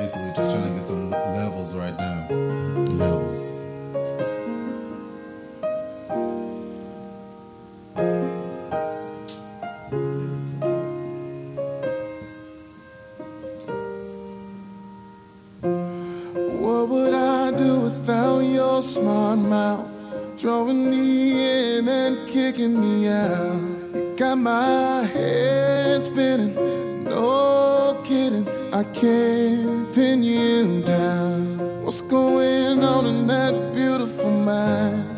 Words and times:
basically 0.00 0.32
just 0.34 0.52
trying 0.52 0.64
to 0.64 0.70
get 0.70 0.80
some 0.80 1.10
levels 1.10 1.74
right 1.74 1.96
now. 1.98 2.26
Levels. 2.96 3.52
What 16.62 16.88
would 16.88 17.12
I 17.12 17.50
do 17.50 17.80
without 17.80 18.38
your 18.40 18.82
smart 18.82 19.38
mouth? 19.38 19.86
Drawing 20.38 20.90
me 20.90 21.78
in 21.78 21.88
and 21.88 22.26
kicking 22.26 22.80
me 22.80 23.08
out. 23.08 23.60
You 23.94 24.14
got 24.16 24.38
my 24.38 25.02
head 25.02 26.02
spinning, 26.06 26.54
no. 27.04 27.79
I 28.72 28.84
can't 28.84 29.92
pin 29.92 30.22
you 30.22 30.80
down. 30.82 31.82
What's 31.82 32.02
going 32.02 32.84
on 32.84 33.04
in 33.04 33.26
that 33.26 33.74
beautiful 33.74 34.30
mind? 34.30 35.08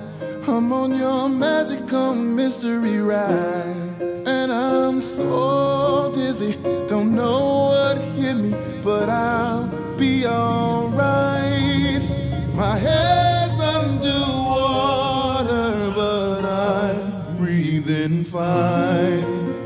I'm 0.49 0.73
on 0.73 0.95
your 0.97 1.29
magical 1.29 2.15
mystery 2.15 2.99
ride. 2.99 4.01
And 4.27 4.51
I'm 4.51 5.03
so 5.03 6.11
dizzy, 6.15 6.57
don't 6.87 7.15
know 7.15 7.69
what 7.69 7.99
hit 7.99 8.37
me, 8.37 8.57
but 8.83 9.11
I'll 9.11 9.69
be 9.99 10.27
alright. 10.27 12.03
My 12.55 12.79
head's 12.79 13.61
under 13.61 14.33
water, 14.49 15.93
but 15.95 16.45
I'm 16.47 17.37
breathing 17.37 18.25
fine. 18.25 19.62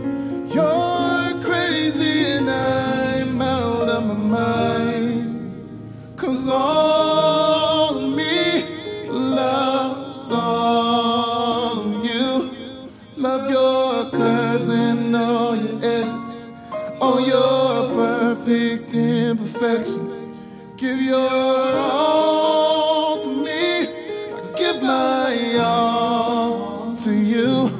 My 25.26 25.58
all 25.60 26.96
to 26.96 27.12
you. 27.12 27.70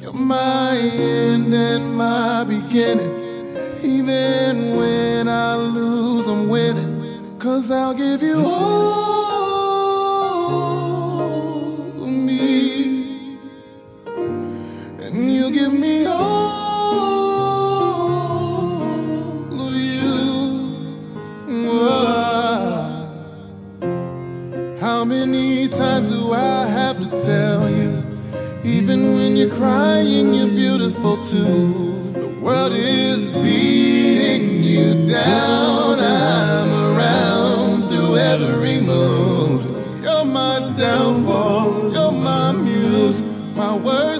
You're 0.00 0.12
my 0.12 0.76
end 0.78 1.52
and 1.52 1.96
my 1.96 2.44
beginning. 2.44 3.12
Even 3.82 4.76
when 4.76 5.15
Cause 7.56 7.70
I'll 7.70 7.94
give 7.94 8.22
you 8.22 8.44
all 8.44 9.32
of 12.04 12.08
me. 12.10 13.38
And 15.00 15.32
you 15.32 15.50
give 15.50 15.72
me 15.72 16.04
all 16.04 16.18
of 19.54 19.74
you. 19.74 20.76
How 24.78 25.06
many 25.06 25.66
times 25.68 26.10
do 26.10 26.34
I 26.34 26.66
have 26.66 26.98
to 27.00 27.08
tell 27.24 27.70
you? 27.70 28.04
Even 28.64 29.14
when 29.14 29.34
you're 29.34 29.56
crying, 29.56 30.34
you're 30.34 30.48
beautiful 30.48 31.16
too. 31.16 32.12
The 32.12 32.28
world 32.38 32.74
is 32.74 33.30
beating 33.30 34.62
you 34.62 35.06
down. 35.10 35.75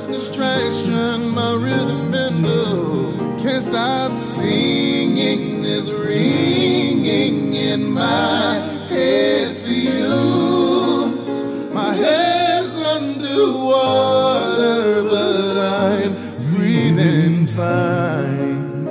Distraction, 0.07 1.31
my 1.31 1.55
rhythm 1.55 2.15
and 2.15 2.43
blues. 2.43 3.43
Can't 3.43 3.63
stop 3.63 4.17
singing 4.17 5.63
this 5.63 5.91
ringing 5.91 7.55
in 7.55 7.91
my 7.93 8.55
head 8.89 9.57
for 9.57 9.69
you. 9.69 11.71
My 11.73 11.93
head's 11.93 12.77
underwater, 12.97 15.03
but 15.03 15.59
I'm 15.59 16.15
breathing 16.55 17.47
fine. 17.47 18.87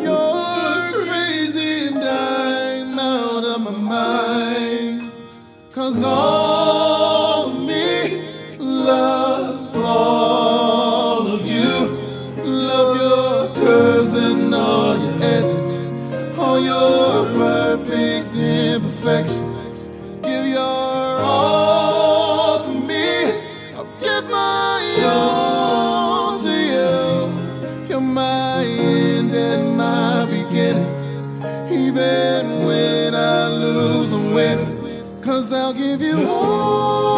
You're 0.00 0.92
crazy 1.06 1.88
and 1.88 2.04
I'm 2.04 2.98
out 2.98 3.44
of 3.44 3.60
my 3.62 3.70
mind. 3.70 5.12
Cause 5.72 6.02
all 6.02 6.57
your 16.60 17.24
perfect 17.34 18.34
imperfections. 18.34 19.56
Give 20.22 20.46
your 20.46 20.60
all 20.60 22.60
to 22.64 22.72
me. 22.80 23.32
I'll 23.76 23.86
give 24.00 24.28
my 24.30 25.02
all 25.04 26.38
to 26.42 26.50
you. 26.50 27.86
You're 27.88 28.00
my 28.00 28.64
end 28.64 29.34
and 29.34 29.76
my 29.76 30.24
beginning. 30.26 30.94
Even 31.70 32.64
when 32.64 33.14
I 33.14 33.48
lose, 33.48 34.12
I'm 34.12 34.32
winning. 34.32 35.20
Cause 35.20 35.52
I'll 35.52 35.74
give 35.74 36.00
you 36.00 36.26
all 36.28 37.17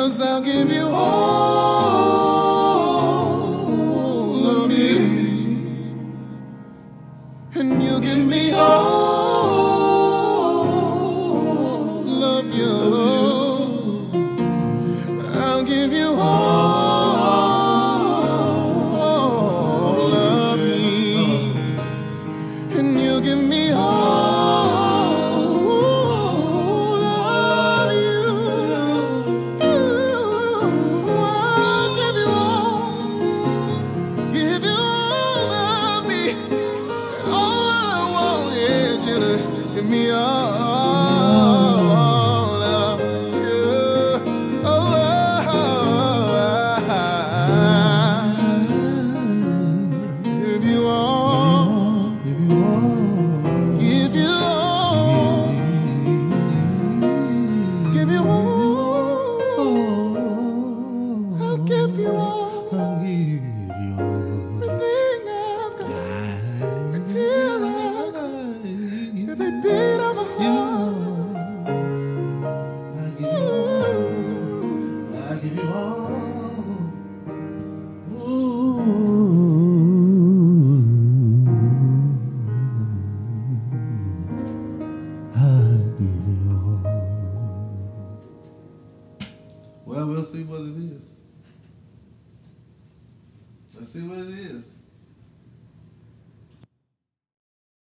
Cause 0.00 0.18
I'll 0.22 0.40
give 0.40 0.72
you 0.72 0.86
all 0.88 1.04
of 4.48 4.68
me. 4.70 4.96
And 7.54 7.82
you 7.82 8.00
give 8.00 8.26
me 8.26 8.50
all 8.52 8.64
of 12.24 12.46
you. 12.60 12.76
I'll 15.34 15.64
give 15.64 15.92
you 15.92 16.16
all 16.18 16.54
of 20.14 20.58
me. 20.60 21.52
And 22.78 22.98
you 23.02 23.20
give 23.20 23.42
me 23.44 23.72
all 23.72 23.99
give 34.32 34.62
you 34.64 34.70
all 34.70 35.52
of 35.52 36.06
me. 36.06 36.32
All 37.26 37.62
I 37.68 38.10
want 38.14 38.56
is 38.56 39.04
you 39.06 39.18
to 39.18 39.74
give 39.74 39.84
me 39.88 40.10
all. 40.10 40.89
Well, 89.90 90.06
we'll 90.06 90.22
see 90.22 90.44
what 90.44 90.60
it 90.60 90.76
is. 90.76 91.18
Let's 93.74 93.92
see 93.92 94.06
what 94.06 94.18
it 94.18 94.28
is. 94.28 94.79